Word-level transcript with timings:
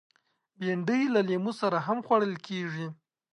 بېنډۍ 0.59 1.03
له 1.15 1.21
لیمو 1.29 1.51
سره 1.61 1.77
هم 1.85 1.97
خوړل 2.05 2.33
کېږي 2.47 2.87